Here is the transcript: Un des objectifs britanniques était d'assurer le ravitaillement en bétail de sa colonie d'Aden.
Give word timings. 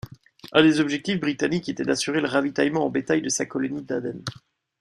Un 0.53 0.63
des 0.63 0.79
objectifs 0.79 1.19
britanniques 1.19 1.69
était 1.69 1.83
d'assurer 1.83 2.21
le 2.21 2.27
ravitaillement 2.27 2.83
en 2.83 2.89
bétail 2.89 3.21
de 3.21 3.29
sa 3.29 3.45
colonie 3.45 3.83
d'Aden. 3.83 4.23